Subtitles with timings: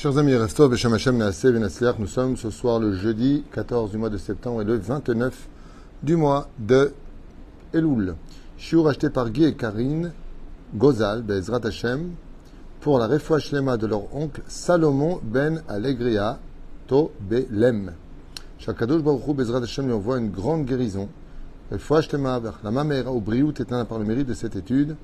[0.00, 1.18] Chers amis, Resto, Beshem Hashem,
[1.98, 5.48] nous sommes ce soir le jeudi 14 du mois de septembre et le 29
[6.04, 6.92] du mois de
[7.74, 8.14] Elul.
[8.56, 10.12] Shiur acheté par Guy et Karine
[10.72, 12.10] Gozal, Bezrat Hashem,
[12.80, 16.38] pour la refouach Shlema de leur oncle Salomon Ben Allegria
[16.86, 17.90] To Belem.
[18.60, 21.08] Shakadosh Baruch Hu, Bezrat Hashem lui envoie une grande guérison.
[21.72, 24.94] Refouach Shlema, la mamera au briout éteint par le mérite de cette étude,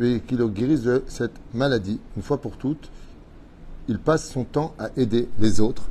[0.00, 2.90] et qu'il le guérisse de cette maladie, une fois pour toutes
[3.88, 5.82] il passe son temps à aider les autres.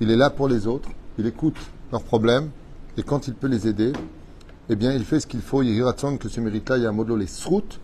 [0.00, 0.88] Il est là pour les autres.
[1.18, 1.56] Il écoute
[1.90, 2.50] leurs problèmes.
[2.96, 3.92] Et quand il peut les aider,
[4.68, 5.62] eh bien, il fait ce qu'il faut.
[5.62, 7.80] Il attend que ce mérite-là, il y a un modèle les srout.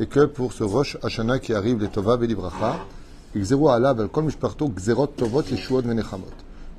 [0.00, 2.76] Et que pour ce Rosh Hashanah qui arrive, les Tova Velibracha,
[3.36, 3.70] Xero
[4.22, 5.42] Mishparto, Xerot Tovot.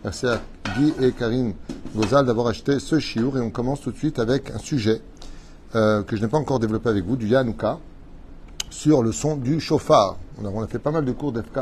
[0.04, 0.41] Merci à
[0.76, 1.54] Guy et Karine
[1.96, 3.38] Gozal d'avoir acheté ce chiour.
[3.38, 5.02] Et on commence tout de suite avec un sujet
[5.76, 7.80] euh, que je n'ai pas encore développé avec vous, du Yanouka,
[8.70, 10.18] sur le son du chauffard.
[10.44, 11.60] On a, fait pas mal de cours d'FK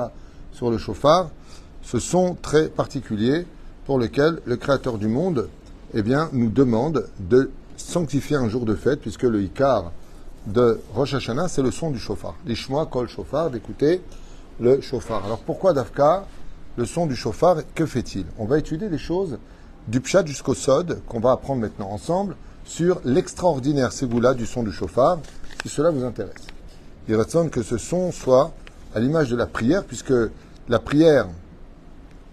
[0.54, 1.30] sur le chauffard,
[1.82, 3.46] ce son très particulier
[3.86, 5.50] pour lequel le Créateur du monde
[5.94, 9.92] eh bien, nous demande de sanctifier un jour de fête, puisque le Icar
[10.46, 12.36] de Rosh Hashanah, c'est le son du chauffard.
[12.46, 14.02] L'Ishmoa kol chauffard, d'écouter
[14.60, 15.26] le chauffard.
[15.26, 16.26] Alors pourquoi Dafka,
[16.78, 18.26] le son du chauffard, que fait-il?
[18.38, 19.38] On va étudier des choses
[19.88, 24.72] du pshat jusqu'au sod, qu'on va apprendre maintenant ensemble, sur l'extraordinaire ségoula du son du
[24.72, 25.20] chauffard,
[25.64, 26.48] si cela vous intéresse.
[27.08, 28.54] Il reste que ce son soit
[28.94, 30.14] à l'image de la prière, puisque
[30.70, 31.28] la prière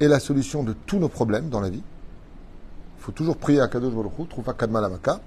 [0.00, 1.82] est la solution de tous nos problèmes dans la vie.
[2.98, 5.20] Il faut toujours prier à Kadosh Baruch trouve Kadmalamaka.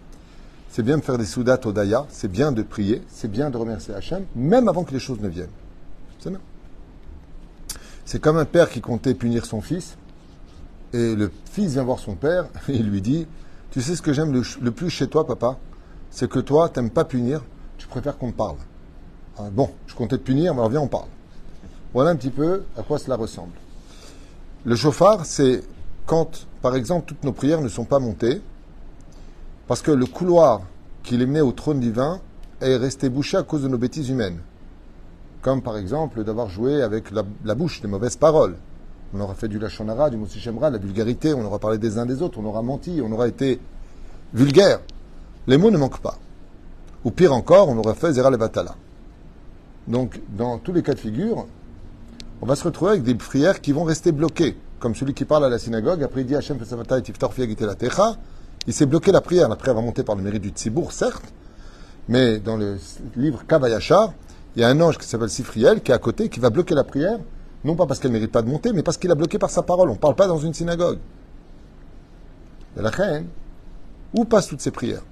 [0.69, 3.57] C'est bien de faire des soudat au Daya, c'est bien de prier, c'est bien de
[3.57, 5.49] remercier Hachem, même avant que les choses ne viennent.
[6.19, 6.39] C'est bien.
[8.05, 9.97] C'est comme un père qui comptait punir son fils,
[10.93, 13.27] et le fils vient voir son père, et il lui dit
[13.71, 15.57] Tu sais ce que j'aime le, plus chez toi, papa?
[16.09, 17.43] C'est que toi, tu n'aimes pas punir,
[17.77, 18.57] tu préfères qu'on te parle.
[19.37, 21.07] Ah, bon, je comptais te punir, mais alors viens, on parle.
[21.93, 23.53] Voilà un petit peu à quoi cela ressemble.
[24.63, 25.61] Le chauffard, c'est
[26.05, 28.41] quand, par exemple, toutes nos prières ne sont pas montées,
[29.67, 30.61] parce que le couloir
[31.03, 32.21] qui les menait au trône divin
[32.61, 34.39] est resté bouché à cause de nos bêtises humaines.
[35.41, 38.55] Comme par exemple d'avoir joué avec la, bouche, des mauvaises paroles.
[39.13, 42.05] On aura fait du lachonara, du moussichemra, de la vulgarité, on aura parlé des uns
[42.05, 43.59] des autres, on aura menti, on aura été
[44.33, 44.79] vulgaire.
[45.47, 46.17] Les mots ne manquent pas.
[47.03, 48.75] Ou pire encore, on aura fait zera levatala.
[49.87, 51.47] Donc, dans tous les cas de figure,
[52.41, 54.57] on va se retrouver avec des prières qui vont rester bloquées.
[54.79, 58.15] Comme celui qui parle à la synagogue, après il dit Hachem la techa,
[58.65, 59.47] il s'est bloqué la prière.
[59.47, 61.31] La prière va monter par le mérite du tzibour, certes,
[62.07, 62.77] mais dans le
[63.15, 64.13] livre Kavayachar,
[64.55, 66.73] il y a un ange qui s'appelle Sifriel qui est à côté, qui va bloquer
[66.73, 67.19] la prière,
[67.63, 69.51] non pas parce qu'elle ne mérite pas de monter, mais parce qu'il a bloqué par
[69.51, 69.89] sa parole.
[69.89, 70.97] On ne parle pas dans une synagogue.
[72.75, 73.27] Et la reine,
[74.13, 75.03] où passent toutes ces prières?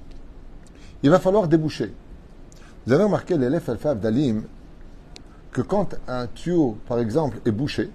[1.03, 1.93] Il va falloir déboucher.
[2.87, 4.43] Vous avez remarqué l'élève Alpha Abdalim,
[5.51, 7.89] que quand un tuyau, par exemple, est bouché,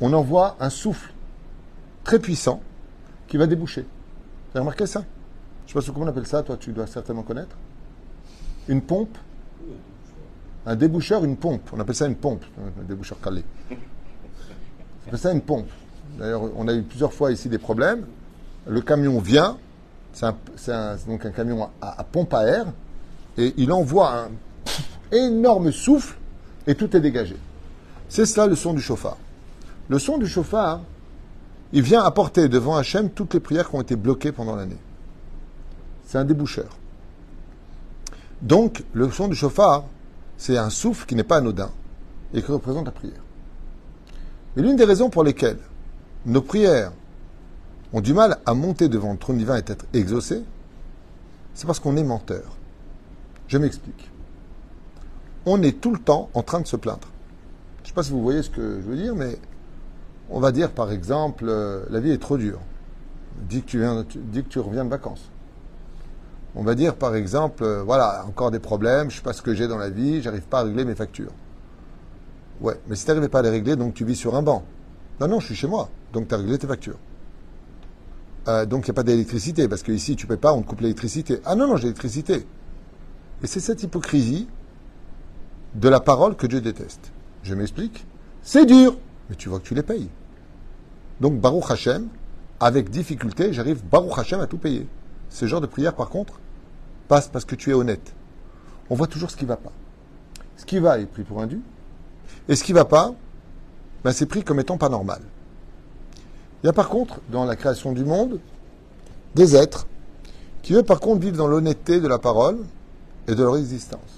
[0.00, 1.12] on envoie un souffle
[2.04, 2.60] très puissant
[3.26, 3.82] qui va déboucher.
[3.82, 5.04] Vous avez remarqué ça?
[5.66, 7.56] Je ne sais pas comment on appelle ça, toi tu dois certainement connaître.
[8.68, 9.16] Une pompe
[10.66, 11.70] Un déboucheur, une pompe.
[11.72, 13.42] On appelle ça une pompe, un déboucheur calé.
[13.70, 15.68] On appelle ça une pompe.
[16.18, 18.04] D'ailleurs, on a eu plusieurs fois ici des problèmes.
[18.66, 19.56] Le camion vient,
[20.12, 22.66] c'est donc un camion à pompe à air,
[23.38, 24.30] et il envoie un
[25.12, 26.16] énorme souffle
[26.66, 27.36] et tout est dégagé.
[28.08, 29.16] C'est cela le son du chauffard.
[29.88, 30.80] Le son du chauffard,
[31.72, 34.78] il vient apporter devant Hachem toutes les prières qui ont été bloquées pendant l'année.
[36.06, 36.76] C'est un déboucheur.
[38.40, 39.84] Donc, le son du chauffard,
[40.36, 41.70] c'est un souffle qui n'est pas anodin
[42.32, 43.22] et qui représente la prière.
[44.56, 45.58] Mais l'une des raisons pour lesquelles
[46.24, 46.92] nos prières
[47.92, 50.44] ont du mal à monter devant le trône divin et être exaucées,
[51.54, 52.56] c'est parce qu'on est menteur.
[53.48, 54.10] Je m'explique
[55.48, 57.08] on est tout le temps en train de se plaindre.
[57.78, 59.38] Je ne sais pas si vous voyez ce que je veux dire, mais
[60.30, 62.60] on va dire par exemple, euh, la vie est trop dure.
[63.48, 64.04] Dis que tu, viens,
[64.56, 65.30] reviens de vacances.
[66.54, 69.42] On va dire par exemple, euh, voilà, encore des problèmes, je ne sais pas ce
[69.42, 71.32] que j'ai dans la vie, j'arrive pas à régler mes factures.
[72.60, 74.64] Ouais, mais si tu n'arrives pas à les régler, donc tu vis sur un banc.
[75.20, 76.98] Non, non, je suis chez moi, donc tu as réglé tes factures.
[78.48, 80.68] Euh, donc il n'y a pas d'électricité, parce qu'ici tu ne payes pas, on te
[80.68, 81.40] coupe l'électricité.
[81.44, 82.46] Ah non, non, j'ai l'électricité.
[83.42, 84.48] Et c'est cette hypocrisie
[85.78, 87.12] de la parole que Dieu déteste.
[87.44, 88.04] Je m'explique.
[88.42, 88.96] C'est dur,
[89.30, 90.08] mais tu vois que tu les payes.
[91.20, 92.08] Donc Baruch Hashem,
[92.58, 94.88] avec difficulté, j'arrive Baruch Hashem à tout payer.
[95.30, 96.40] Ce genre de prière, par contre,
[97.06, 98.14] passe parce que tu es honnête.
[98.90, 99.72] On voit toujours ce qui ne va pas.
[100.56, 101.60] Ce qui va est pris pour un dû,
[102.48, 103.14] et ce qui ne va pas,
[104.02, 105.20] ben, c'est pris comme étant pas normal.
[106.62, 108.40] Il y a par contre, dans la création du monde,
[109.36, 109.86] des êtres
[110.62, 112.58] qui, eux, par contre, vivent dans l'honnêteté de la parole
[113.28, 114.17] et de leur existence.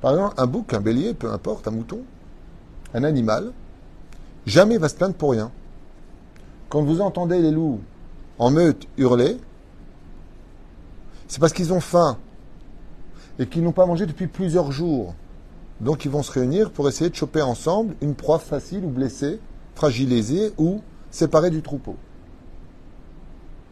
[0.00, 2.00] Par exemple, un bouc, un bélier, peu importe, un mouton,
[2.94, 3.52] un animal,
[4.46, 5.50] jamais va se plaindre pour rien.
[6.68, 7.80] Quand vous entendez les loups
[8.38, 9.36] en meute hurler,
[11.28, 12.18] c'est parce qu'ils ont faim
[13.38, 15.14] et qu'ils n'ont pas mangé depuis plusieurs jours.
[15.80, 19.40] Donc ils vont se réunir pour essayer de choper ensemble une proie facile ou blessée,
[19.74, 20.80] fragilisée ou
[21.10, 21.96] séparée du troupeau.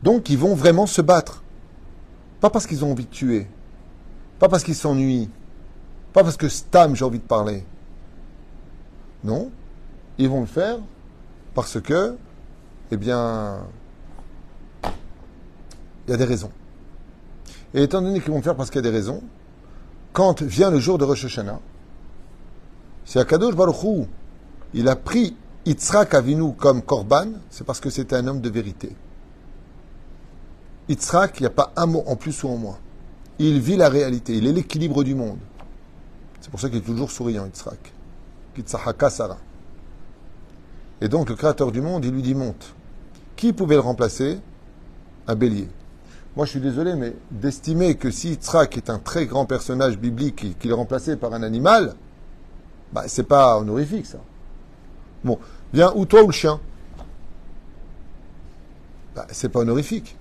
[0.03, 1.43] Donc ils vont vraiment se battre.
[2.41, 3.47] Pas parce qu'ils ont envie de tuer,
[4.39, 5.29] pas parce qu'ils s'ennuient,
[6.13, 7.65] pas parce que Stam j'ai envie de parler.
[9.25, 9.51] Non,
[10.19, 10.79] ils vont le faire
[11.55, 12.17] parce que,
[12.91, 13.59] eh bien,
[14.85, 16.53] il y a des raisons.
[17.75, 19.23] Et étant donné qu'ils vont le faire parce qu'il y a des raisons,
[20.13, 21.61] quand vient le jour de Rosh Hashanah,
[23.05, 24.07] si Akadosh Baruch
[24.75, 28.95] il a pris Yitzhak Avinu comme Korban, c'est parce que c'était un homme de vérité.
[30.89, 32.79] Yitzhak, il n'y a pas un mot en plus ou en moins.
[33.39, 35.39] Il vit la réalité, il est l'équilibre du monde.
[36.41, 37.93] C'est pour ça qu'il est toujours souriant, Yitzhak.
[39.11, 39.39] Sarah.
[41.01, 42.75] Et donc le créateur du monde, il lui dit monte.
[43.37, 44.41] Qui pouvait le remplacer?
[45.27, 45.69] Un bélier.
[46.37, 50.59] Moi je suis désolé, mais d'estimer que si Yitzhak est un très grand personnage biblique
[50.59, 51.95] qu'il est remplacé par un animal,
[52.93, 54.19] bah, c'est pas honorifique, ça.
[55.25, 55.39] Bon,
[55.73, 56.61] viens, ou toi ou le chien
[59.15, 60.17] bah, C'est pas honorifique.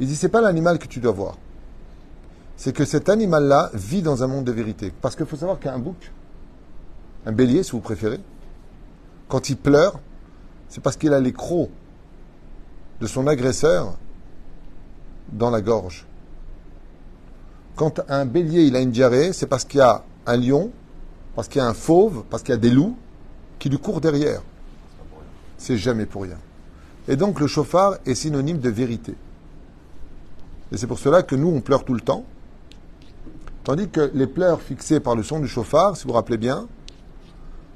[0.00, 1.36] Il dit, c'est pas l'animal que tu dois voir.
[2.56, 4.92] C'est que cet animal-là vit dans un monde de vérité.
[5.00, 6.12] Parce qu'il faut savoir qu'un bouc,
[7.26, 8.20] un bélier, si vous préférez,
[9.28, 9.98] quand il pleure,
[10.68, 11.70] c'est parce qu'il a les crocs
[13.00, 13.96] de son agresseur
[15.32, 16.06] dans la gorge.
[17.76, 20.70] Quand un bélier il a une diarrhée, c'est parce qu'il y a un lion
[21.34, 22.96] parce qu'il y a un fauve, parce qu'il y a des loups
[23.58, 24.40] qui lui courent derrière.
[25.58, 26.38] C'est jamais pour rien.
[27.08, 29.14] Et donc le chauffard est synonyme de vérité.
[30.72, 32.24] Et c'est pour cela que nous, on pleure tout le temps.
[33.64, 36.68] Tandis que les pleurs fixés par le son du chauffard, si vous vous rappelez bien,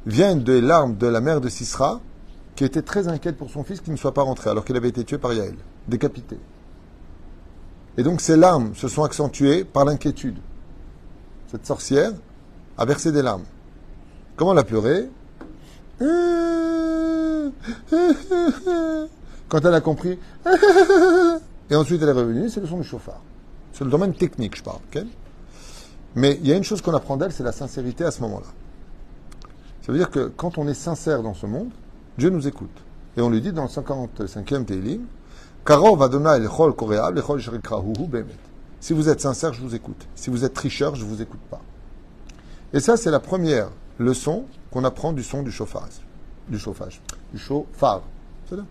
[0.04, 2.00] viennent des larmes de la mère de Sisra,
[2.56, 4.90] qui était très inquiète pour son fils qui ne soit pas rentré, alors qu'il avait
[4.90, 5.54] été tué par Yaël,
[5.86, 6.38] décapité.
[7.96, 10.36] Et donc ces larmes se sont accentuées par l'inquiétude.
[11.50, 12.12] Cette sorcière,
[12.76, 13.44] a versé des larmes.
[14.36, 15.08] Comment elle a pleuré
[19.48, 20.18] Quand elle a compris,
[21.70, 23.22] et ensuite elle est revenue, c'est le son du chauffard.
[23.72, 24.80] C'est le domaine technique, je parle.
[26.18, 28.48] Mais il y a une chose qu'on apprend d'elle, c'est la sincérité à ce moment-là.
[29.82, 31.70] Ça veut dire que quand on est sincère dans ce monde,
[32.18, 32.76] Dieu nous écoute.
[33.16, 35.02] Et on lui dit dans le 55e Télim,
[38.80, 40.08] Si vous êtes sincère, je vous écoute.
[40.16, 41.60] Si vous êtes tricheur, je ne vous écoute pas.
[42.72, 43.68] Et ça, c'est la première
[44.00, 46.04] leçon qu'on apprend du son du chauffage.
[46.48, 47.00] Du chauffage.
[47.32, 48.02] Du chauffard.
[48.48, 48.64] C'est là.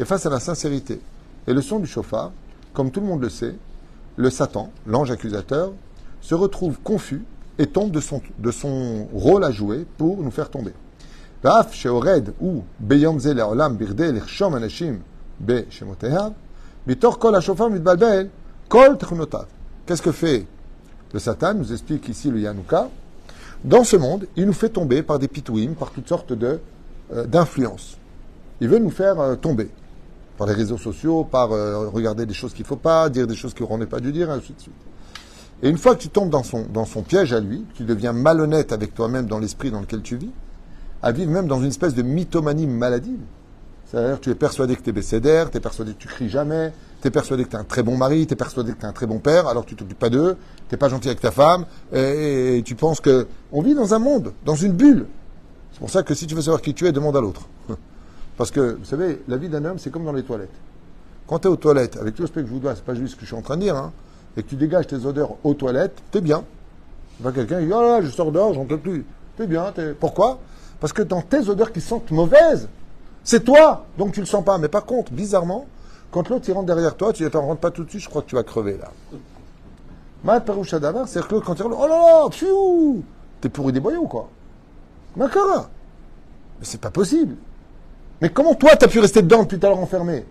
[0.00, 1.00] Et face à la sincérité
[1.46, 2.32] et le son du chauffard,
[2.72, 3.54] comme tout le monde le sait,
[4.16, 5.72] le Satan, l'ange accusateur,
[6.20, 7.24] se retrouve confus
[7.58, 10.72] et tombe de son, de son rôle à jouer pour nous faire tomber.
[12.40, 12.62] ou
[19.86, 20.46] Qu'est-ce que fait
[21.12, 22.88] le Satan Nous explique ici le Yanouka.
[23.62, 26.58] Dans ce monde, il nous fait tomber par des pitouim, par toutes sortes euh,
[27.26, 27.98] d'influences.
[28.60, 29.70] Il veut nous faire euh, tomber
[30.36, 33.36] par les réseaux sociaux, par euh, regarder des choses qu'il ne faut pas, dire des
[33.36, 34.74] choses qu'on n'aurait pas dû dire, ainsi de suite.
[35.62, 38.12] Et une fois que tu tombes dans son, dans son piège à lui, tu deviens
[38.12, 40.30] malhonnête avec toi-même dans l'esprit dans lequel tu vis,
[41.02, 43.20] à vivre même dans une espèce de mythomanie maladive,
[43.86, 46.72] c'est-à-dire tu es persuadé que tu es bécédère, tu es persuadé que tu cries jamais,
[47.00, 48.84] tu es persuadé que tu es un très bon mari, tu es persuadé que tu
[48.84, 50.36] es un très bon père, alors tu t'occupes pas d'eux,
[50.68, 54.32] tu pas gentil avec ta femme, et, tu penses que on vit dans un monde,
[54.44, 55.06] dans une bulle.
[55.72, 57.48] C'est pour ça que si tu veux savoir qui tu es, demande à l'autre.
[58.36, 60.50] Parce que, vous savez, la vie d'un homme, c'est comme dans les toilettes.
[61.26, 62.94] Quand tu es aux toilettes, avec tout le respect que je vous dois, c'est pas
[62.94, 63.92] juste ce que je suis en train de dire, hein,
[64.36, 66.44] et que tu dégages tes odeurs aux toilettes, t'es bien.
[67.22, 69.04] Pas quelqu'un qui dit, oh là, je sors dehors, j'en peux plus.
[69.36, 70.38] T'es bien, Pourquoi?
[70.80, 72.68] Parce que dans tes odeurs qui sentent mauvaises,
[73.22, 74.58] c'est toi, donc tu le sens pas.
[74.58, 75.66] Mais par contre, bizarrement,
[76.10, 78.22] quand l'autre il rentre derrière toi, tu ne rentre pas tout de suite, je crois
[78.22, 78.90] que tu vas crever là.
[80.24, 80.46] Mat
[80.80, 83.02] d'abord, c'est que quand il rentre, oh là là, pfiou
[83.40, 84.28] T'es pourri des boyaux, quoi.
[85.16, 85.68] Makara.
[86.58, 87.36] Mais c'est pas possible.
[88.24, 90.24] Mais comment toi, t'as pu rester dedans depuis tout à l'heure enfermé?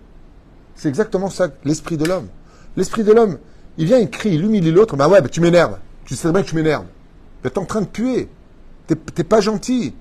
[0.74, 2.28] C'est exactement ça, l'esprit de l'homme.
[2.76, 3.38] L'esprit de l'homme,
[3.78, 5.78] il vient, il crie, il humilie l'autre, bah ouais, bah tu m'énerves.
[6.04, 6.88] Tu sais bien que tu m'énerves.
[7.44, 8.30] Mais t'es en train de puer.
[8.88, 9.94] T'es pas gentil.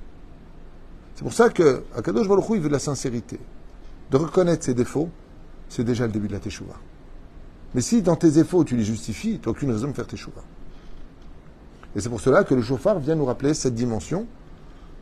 [1.14, 3.38] C'est pour ça que Akadosh Baruch il veut de la sincérité.
[4.10, 5.10] De reconnaître ses défauts,
[5.68, 6.76] c'est déjà le début de la teshuva.
[7.74, 10.40] Mais si dans tes défauts tu les justifies, tu n'as aucune raison de faire teshuva.
[11.94, 14.26] Et c'est pour cela que le chauffard vient nous rappeler cette dimension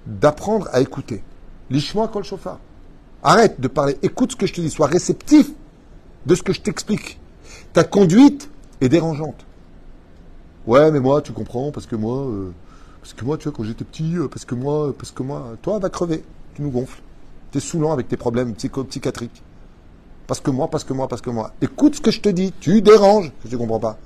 [0.06, 1.22] d'apprendre à écouter.
[1.70, 2.58] Lishma kol chauffard.
[3.22, 5.50] Arrête de parler, écoute ce que je te dis, sois réceptif
[6.24, 7.20] de ce que je t'explique.
[7.72, 8.50] Ta conduite
[8.80, 9.44] et dérangeante.
[10.66, 12.52] Ouais, mais moi, tu comprends, parce que moi, euh,
[13.00, 15.56] parce que moi, tu vois, quand j'étais petit, euh, parce que moi, parce que moi,
[15.60, 16.22] toi, va crever,
[16.54, 17.02] tu nous gonfles.
[17.52, 19.42] Tu es saoulant avec tes problèmes psychiatriques.
[20.26, 21.52] Parce que moi, parce que moi, parce que moi.
[21.60, 23.98] Écoute ce que je te dis, tu déranges, que tu comprends pas.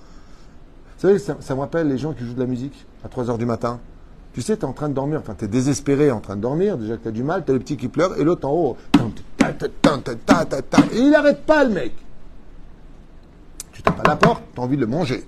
[0.96, 3.30] Vous savez, ça, ça me rappelle les gens qui jouent de la musique à 3
[3.30, 3.78] heures du matin.
[4.34, 6.40] Tu sais, tu es en train de dormir, enfin, tu es désespéré en train de
[6.40, 8.48] dormir, déjà que tu as du mal, tu as le petit qui pleure, et l'autre
[8.48, 8.76] en haut,
[10.92, 11.92] et il n'arrête pas, le mec.
[13.72, 15.24] Tu tapes à la porte, tu as envie de le manger.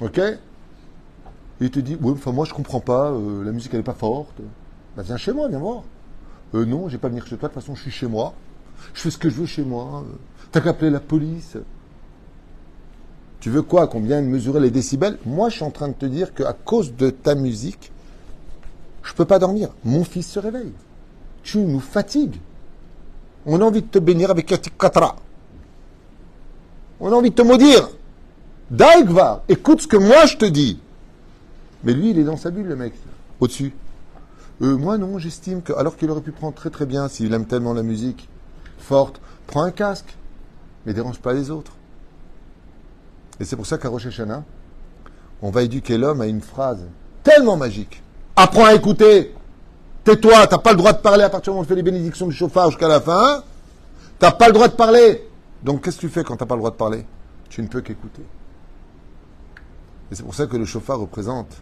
[0.00, 0.20] Ok?
[1.60, 3.92] Il te dit, oui, enfin, moi, je comprends pas, euh, la musique, elle n'est pas
[3.92, 4.40] forte.
[4.96, 5.82] Bah, viens chez moi, viens voir.
[6.54, 8.34] Euh, non, je vais pas venir chez toi, de toute façon, je suis chez moi.
[8.94, 10.04] Je fais ce que je veux chez moi.
[10.52, 11.56] T'as qu'à appeler la police.
[13.40, 15.18] Tu veux quoi Qu'on vienne mesurer les décibels?
[15.24, 17.90] Moi, je suis en train de te dire qu'à cause de ta musique,
[19.02, 19.70] je ne peux pas dormir.
[19.84, 20.72] Mon fils se réveille.
[21.42, 22.36] Tu nous fatigues.
[23.46, 25.16] On a envie de te bénir avec Katra.
[27.00, 27.88] On a envie de te maudire.
[28.70, 30.78] Daigva, écoute ce que moi je te dis.
[31.82, 32.92] Mais lui, il est dans sa bulle, le mec,
[33.40, 33.72] au-dessus.
[34.60, 37.46] Euh, moi, non, j'estime que, alors qu'il aurait pu prendre très très bien, s'il aime
[37.46, 38.28] tellement la musique
[38.78, 40.14] forte, prends un casque,
[40.84, 41.72] mais dérange pas les autres.
[43.40, 44.06] Et c'est pour ça qu'à Rosh
[45.42, 46.86] on va éduquer l'homme à une phrase
[47.22, 48.02] tellement magique.
[48.36, 49.34] Apprends à écouter.
[50.04, 51.82] Tais-toi, t'as pas le droit de parler à partir du moment où on fait les
[51.82, 53.42] bénédictions du chauffard jusqu'à la fin.
[54.18, 55.26] T'as pas le droit de parler.
[55.62, 57.06] Donc qu'est-ce que tu fais quand t'as pas le droit de parler?
[57.48, 58.22] Tu ne peux qu'écouter.
[60.10, 61.56] Et c'est pour ça que le chauffard représente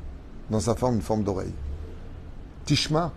[0.51, 1.55] dans sa forme une forme d'oreille.
[2.65, 3.13] Tishma,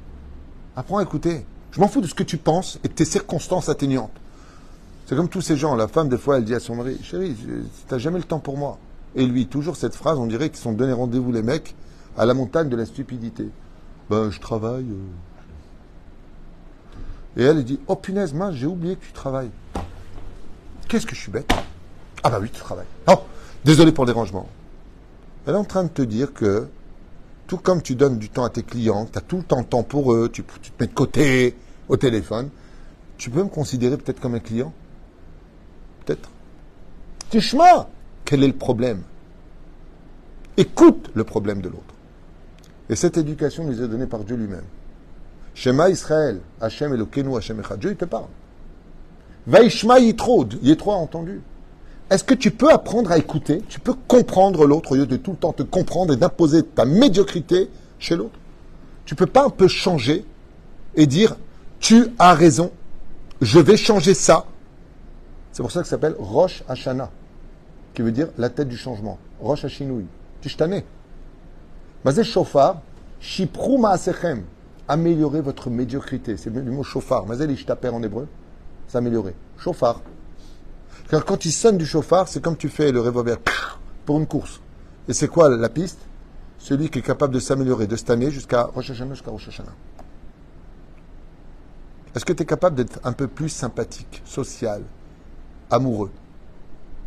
[0.75, 1.45] apprends à écouter.
[1.71, 4.11] Je m'en fous de ce que tu penses et de tes circonstances atténuantes.
[5.11, 5.75] C'est comme tous ces gens.
[5.75, 7.35] La femme, des fois, elle dit à son mari Chérie,
[7.89, 8.77] t'as jamais le temps pour moi.
[9.13, 11.75] Et lui, toujours cette phrase, on dirait qu'ils sont donnés rendez-vous, les mecs,
[12.17, 13.49] à la montagne de la stupidité.
[14.09, 14.85] Ben, je travaille.
[17.35, 17.41] Euh.
[17.41, 19.49] Et elle, dit Oh punaise, mince, j'ai oublié que tu travailles.
[20.87, 21.51] Qu'est-ce que je suis bête
[22.23, 22.87] Ah, bah oui, tu travailles.
[23.09, 23.19] Oh,
[23.65, 24.47] désolé pour le dérangement.
[25.45, 26.69] Elle est en train de te dire que,
[27.47, 29.83] tout comme tu donnes du temps à tes clients, tu as tout le temps temps
[29.83, 31.57] pour eux, tu te mets de côté
[31.89, 32.49] au téléphone,
[33.17, 34.71] tu peux me considérer peut-être comme un client?
[36.05, 36.29] Peut-être.
[37.29, 37.87] Tishma,
[38.25, 39.03] quel est le problème?
[40.57, 41.93] Écoute le problème de l'autre.
[42.89, 44.65] Et cette éducation nous est donnée par Dieu lui-même.
[45.53, 47.79] Shema Israël, Hachem Elokeinu, Hachem Echad.
[47.79, 48.25] Dieu, il te parle.
[49.47, 51.41] Vaishma Yitro, Yitro a entendu.
[52.09, 53.63] Est-ce que tu peux apprendre à écouter?
[53.69, 56.83] Tu peux comprendre l'autre au lieu de tout le temps te comprendre et d'imposer ta
[56.83, 58.37] médiocrité chez l'autre?
[59.05, 60.25] Tu peux pas un peu changer
[60.95, 61.37] et dire
[61.79, 62.71] tu as raison,
[63.41, 64.45] je vais changer ça
[65.51, 67.09] c'est pour ça que ça s'appelle Rosh Hashanah,
[67.93, 69.17] qui veut dire la tête du changement.
[69.41, 70.05] Rosh Hashinui.
[70.41, 70.81] Tishtane.
[72.05, 72.81] Mazé Shofar,
[73.19, 74.43] Shiprou Maasechem.
[74.87, 76.35] Améliorer votre médiocrité.
[76.37, 77.25] C'est du mot shofar.
[77.25, 78.27] Mazé l'ishtaper en hébreu.
[78.87, 79.35] C'est améliorer.
[79.57, 80.01] Shofar.
[81.09, 83.37] Car quand il sonne du shofar, c'est comme tu fais le revolver
[84.05, 84.61] pour une course.
[85.07, 85.99] Et c'est quoi la piste?
[86.57, 89.73] Celui qui est capable de s'améliorer de cette année jusqu'à Rosh Hashanah, jusqu'à Rosh Hashanah.
[92.15, 94.81] Est-ce que tu es capable d'être un peu plus sympathique, social,
[95.71, 96.11] amoureux.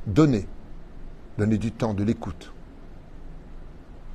[0.06, 0.46] Donner.
[1.38, 2.52] Donner du temps, de l'écoute.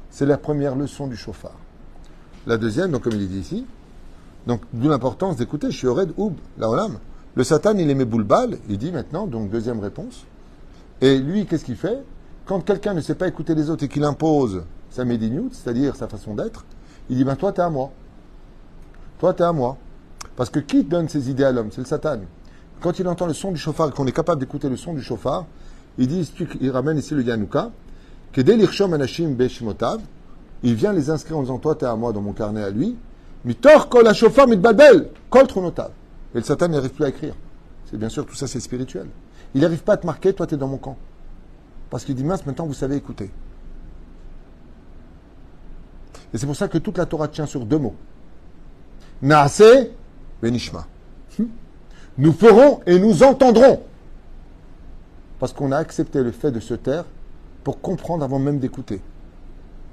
[0.10, 1.56] C'est la première leçon du chauffard.
[2.48, 3.66] La deuxième, donc comme il dit ici,
[4.48, 6.98] donc d'où l'importance d'écouter, je suis Ored Oub, la Olam.
[7.36, 10.26] Le Satan, il aimait Boulbal, il dit maintenant, donc deuxième réponse.
[11.02, 12.04] Et lui, qu'est-ce qu'il fait?
[12.46, 16.08] Quand quelqu'un ne sait pas écouter les autres et qu'il impose sa médinoute, c'est-à-dire sa
[16.08, 16.66] façon d'être,
[17.10, 17.92] il dit, ben toi, t'es à moi.
[19.20, 19.78] Toi, t'es à moi.
[20.36, 21.70] Parce que qui donne ses idées à l'homme?
[21.72, 22.20] C'est le Satan
[22.82, 25.46] quand il entend le son du chauffard, qu'on est capable d'écouter le son du chauffard,
[25.98, 26.32] il dit,
[26.62, 27.72] il ramène ici le Yanouka,
[28.32, 30.00] que dès anashim beshimotav,
[30.64, 32.96] il vient les inscrire en disant, toi, t'es à moi dans mon carnet à lui,
[33.44, 35.92] mitor kol chauffard mitbabel, kol tronotav.
[36.34, 37.34] Et le Satan n'arrive plus à écrire.
[37.90, 39.08] C'est bien sûr, tout ça, c'est spirituel.
[39.56, 40.98] Il n'arrive pas à te marquer, toi, tu es dans mon camp.
[41.90, 43.32] Parce qu'il dit, mince, maintenant, vous savez écouter.
[46.34, 47.96] Et c'est pour ça que toute la Torah tient sur deux mots.
[49.22, 49.90] Naase
[50.42, 50.86] benishma.
[52.18, 53.82] Nous ferons et nous entendrons.
[55.40, 57.06] Parce qu'on a accepté le fait de se taire
[57.64, 59.02] pour comprendre avant même d'écouter.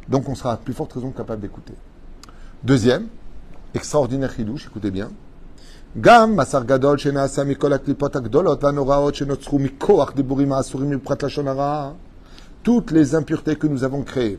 [0.09, 1.75] Donc on sera à plus forte raison capable d'écouter.
[2.63, 3.07] Deuxième,
[3.75, 5.11] extraordinaire chidouche, écoutez bien.
[5.95, 11.95] Shenaasa mikol aklipot agdolot, vanoraot, shenotzru mikoach, diburim asurim, prat lachonara.
[12.63, 14.39] Toutes les impuretés que nous avons créées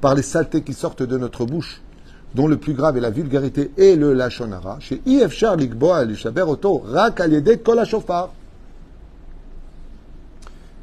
[0.00, 1.82] par les saletés qui sortent de notre bouche,
[2.34, 6.04] dont le plus grave est la vulgarité et le lachonara, chez Ifshar Likboa
[6.46, 7.22] Oto, Rak
[7.64, 7.84] Kol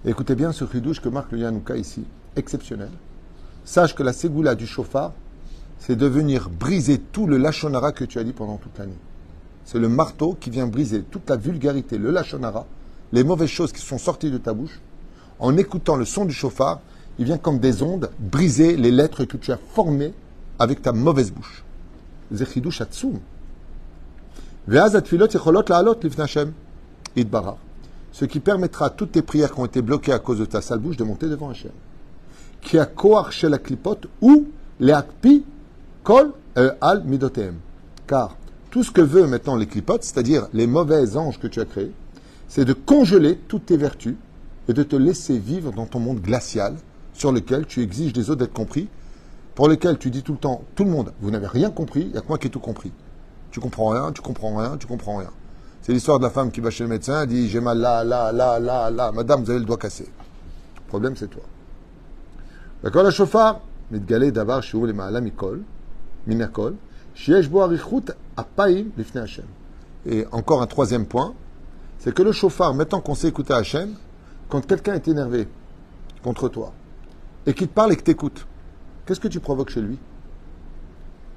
[0.06, 2.04] Écoutez bien ce ridouche que marque le Yanouka ici,
[2.36, 2.89] exceptionnel.
[3.66, 5.13] Sache que la ségoula du chauffard,
[5.80, 8.98] c'est de venir briser tout le lachonara que tu as dit pendant toute l'année.
[9.66, 12.66] C'est le marteau qui vient briser toute la vulgarité, le lachonara,
[13.12, 14.80] les mauvaises choses qui sont sorties de ta bouche,
[15.39, 16.82] en écoutant le son du chauffard,
[17.20, 20.13] il vient comme des ondes briser les lettres que tu as formées
[20.59, 21.63] avec ta mauvaise bouche.
[26.19, 26.53] Hashem.
[27.15, 27.57] Idbarach.
[28.11, 30.61] Ce qui permettra à toutes tes prières qui ont été bloquées à cause de ta
[30.61, 31.71] sale bouche de monter devant Hashem.
[32.61, 34.47] Qui a koach shel la klipot ou
[34.79, 35.45] leakpi
[36.03, 37.55] kol euh, al midotem.
[38.07, 38.35] Car
[38.71, 41.91] tout ce que veut maintenant les clipotes, c'est-à-dire les mauvais anges que tu as créés,
[42.47, 44.15] c'est de congeler toutes tes vertus
[44.67, 46.75] et de te laisser vivre dans ton monde glacial
[47.13, 48.87] sur lequel tu exiges des autres d'être compris,
[49.56, 52.12] pour lequel tu dis tout le temps, tout le monde, vous n'avez rien compris, il
[52.12, 52.92] n'y a que moi qui ai tout compris.
[53.50, 55.30] Tu comprends rien, tu comprends rien, tu comprends rien.
[55.82, 58.02] C'est l'histoire de la femme qui va chez le médecin, elle dit j'ai mal là,
[58.04, 60.04] là, là, là, là, madame, vous avez le doigt cassé.
[60.76, 61.42] Le problème, c'est toi.
[62.82, 63.61] D'accord, la chauffard,
[63.92, 65.59] מתגלה דבר שהוא למעלה מכל,
[66.26, 66.73] מן הכל,
[67.14, 69.42] שיש בו אריכות אפיים לפני השם.
[70.06, 71.35] Et encore un troisième point,
[71.99, 73.94] c'est que le chauffard, maintenant qu'on sait écouter Hachem,
[74.49, 75.47] quand quelqu'un est énervé
[76.25, 76.73] contre toi,
[77.47, 78.47] et qu'il te parle et que t'écoute,
[79.07, 79.97] qu'est-ce que tu provoques chez lui?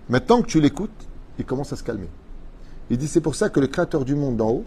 [0.09, 0.91] Maintenant que tu l'écoutes,
[1.39, 2.09] il commence à se calmer.
[2.91, 4.65] Il dit c'est pour ça que le créateur du monde d'en haut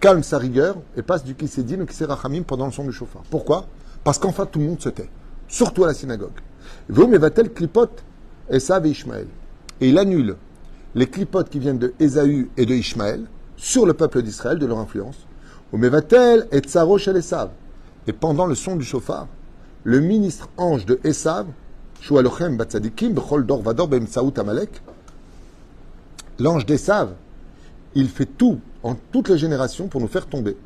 [0.00, 3.22] calme sa rigueur et passe du Kisédine au Kisérachamim pendant le son du chauffard.
[3.30, 3.66] Pourquoi?
[4.04, 5.08] Parce qu'enfin tout le monde se tait,
[5.48, 6.38] surtout à la synagogue.
[6.88, 8.04] Vous va-t-elle clipote
[8.50, 9.26] Esav et Ishmaël.
[9.80, 10.36] Et il annule
[10.94, 13.24] les clipotes qui viennent de Ésaü et de Ishmaël
[13.56, 15.26] sur le peuple d'Israël, de leur influence.
[15.72, 17.50] Ou Mevatel et Tsaro shel Esav.
[18.06, 19.28] Et pendant le son du chauffard,
[19.84, 21.46] le ministre ange de Esav,
[26.38, 27.14] L'ange d'Esav,
[27.94, 30.56] il fait tout en toutes les générations pour nous faire tomber.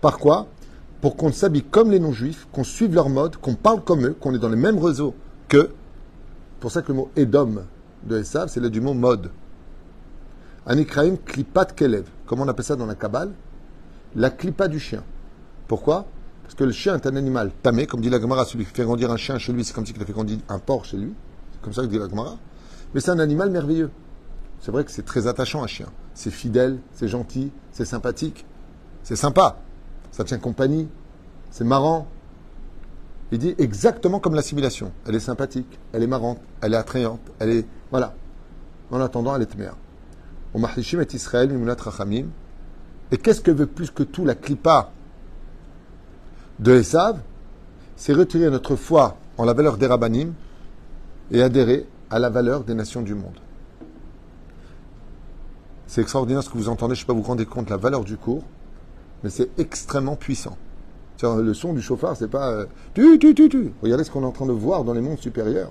[0.00, 0.46] Par quoi?
[1.00, 4.34] Pour qu'on s'habille comme les non-juifs, qu'on suive leur mode, qu'on parle comme eux, qu'on
[4.34, 5.14] est dans les mêmes réseaux
[5.48, 5.72] qu'eux.
[6.60, 7.64] pour ça que le mot Edom
[8.04, 9.30] de Esav, c'est le du mot mode.
[10.66, 12.04] Anikraim klipat kelev.
[12.26, 13.32] Comment on appelle ça dans la Kabbale?
[14.14, 15.02] La clipa du chien.
[15.66, 16.06] Pourquoi?
[16.50, 18.82] Parce que le chien est un animal tamé, comme dit la Gemara, celui qui fait
[18.82, 20.96] grandir un chien chez lui, c'est comme si il a fait grandir un porc chez
[20.96, 21.14] lui.
[21.52, 22.38] C'est comme ça que dit la Gemara.
[22.92, 23.92] Mais c'est un animal merveilleux.
[24.58, 25.86] C'est vrai que c'est très attachant un chien.
[26.12, 28.44] C'est fidèle, c'est gentil, c'est sympathique,
[29.04, 29.60] c'est sympa.
[30.10, 30.88] Ça tient compagnie,
[31.52, 32.08] c'est marrant.
[33.30, 34.90] Il dit exactement comme l'assimilation.
[35.06, 37.66] Elle est sympathique, elle est marrante, elle est attrayante, elle est.
[37.92, 38.12] Voilà.
[38.90, 39.76] En attendant, elle est mère.
[43.12, 44.90] Et qu'est-ce que veut plus que tout la clipa
[46.60, 47.18] de Esav
[47.96, 50.34] C'est retirer notre foi en la valeur des rabbanim
[51.30, 53.38] et adhérer à la valeur des nations du monde.
[55.86, 58.04] C'est extraordinaire ce que vous entendez, je ne sais pas vous rendez compte la valeur
[58.04, 58.44] du cours,
[59.24, 60.56] mais c'est extrêmement puissant.
[61.22, 63.72] Le son du chauffard, c'est pas euh, tu, tu, tu, tu.
[63.82, 65.70] Regardez ce qu'on est en train de voir dans les mondes supérieurs,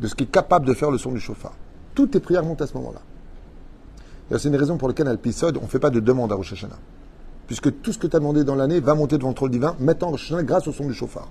[0.00, 1.52] de ce qui est capable de faire le son du chauffard.
[1.94, 3.00] Toutes tes prières montent à ce moment-là.
[4.38, 6.54] C'est une raison pour laquelle à l'épisode, on ne fait pas de demande à Rosh
[6.54, 6.78] Hashanah.
[7.46, 9.76] Puisque tout ce que tu as demandé dans l'année va monter devant le trône divin,
[9.78, 11.28] maintenant Hashanah grâce au son du chauffard.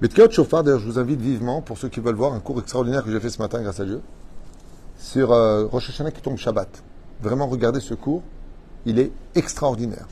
[0.00, 2.60] Mais de chauffard, d'ailleurs, je vous invite vivement, pour ceux qui veulent voir un cours
[2.60, 4.00] extraordinaire que j'ai fait ce matin, grâce à Dieu,
[4.98, 6.82] sur euh, Rosh Hashanah qui tombe Shabbat.
[7.22, 8.22] Vraiment, regardez ce cours.
[8.86, 10.06] Il est extraordinaire.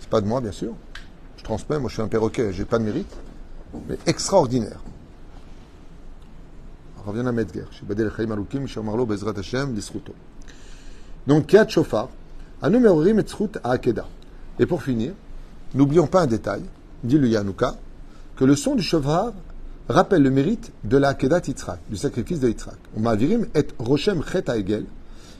[0.00, 0.72] C'est pas de moi, bien sûr.
[1.36, 1.78] Je transmets.
[1.78, 2.52] Moi, je suis un perroquet.
[2.52, 3.14] J'ai pas de mérite.
[3.88, 4.80] Mais extraordinaire.
[6.98, 7.30] On revient à
[9.38, 9.74] Hashem,
[11.26, 12.08] Donc, Shofar.
[12.60, 12.66] Et
[14.66, 15.12] pour finir,
[15.74, 16.62] n'oublions pas un détail,
[17.04, 17.76] dit le Yanouka,
[18.36, 19.32] que le son du shofar
[19.88, 22.74] rappelle le mérite de la Kedat Yitzhak, du sacrifice de Yitzhak.
[22.96, 24.86] M'avirim et Roshem Chet Egel,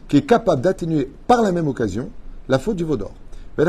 [0.07, 2.11] qui est capable d'atténuer par la même occasion
[2.49, 3.13] la faute du vaudor.
[3.59, 3.65] Et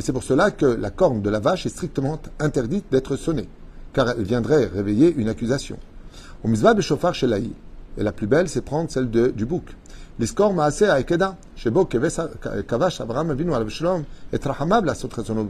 [0.00, 3.50] c'est pour cela que la corne de la vache est strictement interdite d'être sonnée,
[3.92, 5.76] car elle viendrait réveiller une accusation.
[7.96, 9.62] Et la plus belle, c'est prendre celle de, du bouc.
[10.18, 13.66] L'iscor maase a ekeda, shebo kavash Abraham avinu al
[14.32, 15.48] et rahamab la sotrezonot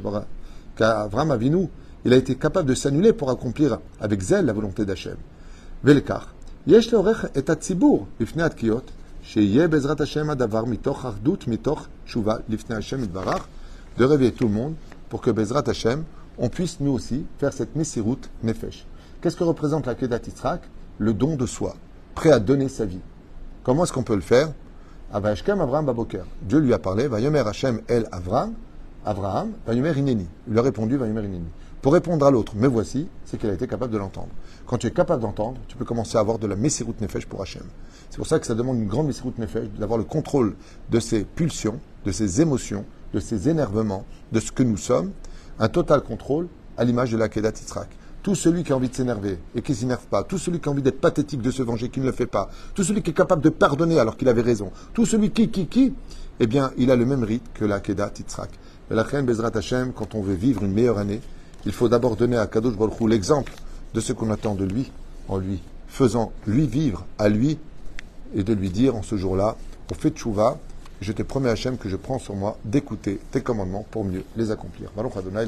[0.76, 1.68] Qu'Abraham avinu
[2.04, 5.16] il a été capable de s'annuler pour accomplir avec zèle la volonté d'Hachem.
[5.82, 6.34] Velkar,
[6.66, 8.84] yesh leorech et atzibur lifnei atkiyot,
[9.22, 13.42] sheyeh bezrat Hashem adavar mitoch ardut mitoch shuva lifnei Hashem idvarach,
[13.96, 14.74] de réveiller tout le monde
[15.08, 16.04] pour que Bezrat Hashem,
[16.38, 18.86] on puisse nous aussi faire cette messirut nefesh.
[19.20, 20.62] Qu'est-ce que représente la Kedat Yitzhak?
[20.98, 21.76] Le don de soi,
[22.14, 23.00] prêt à donner sa vie.
[23.64, 24.52] Comment est-ce qu'on peut le faire?
[25.12, 26.24] Avraham Baboker.
[26.42, 28.52] Dieu lui a parlé, Vayomer Hashem El Avram,
[29.04, 30.28] Avraham, Vayomer Ineni.
[30.48, 31.48] Il a répondu, Vayomer Ineni
[31.84, 34.30] pour répondre à l'autre, mais voici, c'est qu'elle a été capable de l'entendre.
[34.66, 37.42] Quand tu es capable d'entendre, tu peux commencer à avoir de la Messirut Nefesh pour
[37.42, 37.64] Hachem.
[38.08, 40.54] C'est pour ça que ça demande une grande Messirut Nefesh, d'avoir le contrôle
[40.90, 45.12] de ses pulsions, de ses émotions, de ses énervements, de ce que nous sommes,
[45.58, 46.48] un total contrôle
[46.78, 47.90] à l'image de la Kedat Yitzhak.
[48.24, 50.66] Tout celui qui a envie de s'énerver et qui ne s'énerve pas, tout celui qui
[50.70, 53.10] a envie d'être pathétique, de se venger, qui ne le fait pas, tout celui qui
[53.10, 55.92] est capable de pardonner alors qu'il avait raison, tout celui qui, qui, qui,
[56.40, 58.48] eh bien, il a le même rite que la Kedat Yitzhak.
[58.90, 61.20] Et la reine Bezrat Hashem, quand on veut vivre une meilleure année,
[61.66, 63.52] il faut d'abord donner à Kadosh Baruch l'exemple
[63.92, 64.90] de ce qu'on attend de lui,
[65.28, 67.58] en lui, faisant lui vivre à lui,
[68.34, 69.54] et de lui dire en ce jour-là,
[69.92, 70.56] au fait de chouva,
[71.02, 74.50] je te promets Hachem que je prends sur moi d'écouter tes commandements pour mieux les
[74.50, 74.90] accomplir.
[74.96, 75.46] Adonai.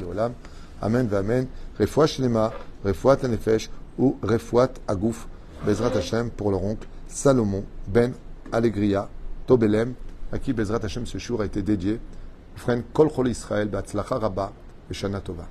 [0.80, 1.46] Amen Amen.
[1.78, 2.52] Refouat Shlema,
[2.84, 5.26] Refouat Anefesh ou Refouat Agouf,
[5.64, 8.12] Bezrat Hashem pour leur oncle Salomon Ben
[8.52, 9.08] Allegria
[9.46, 9.94] Tobelem,
[10.32, 11.98] à qui Bezrat Hashem ce jour a été dédié.
[12.56, 14.52] Frère Kol Israël, Batzlacha Rabba,
[14.90, 15.46] et Shana Tova.